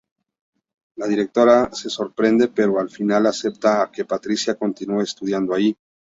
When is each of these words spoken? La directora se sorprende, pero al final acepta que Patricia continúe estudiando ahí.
La 0.95 1.05
directora 1.05 1.71
se 1.73 1.87
sorprende, 1.91 2.47
pero 2.47 2.79
al 2.79 2.89
final 2.89 3.27
acepta 3.27 3.91
que 3.93 4.03
Patricia 4.03 4.55
continúe 4.55 5.01
estudiando 5.03 5.53
ahí. 5.53 5.77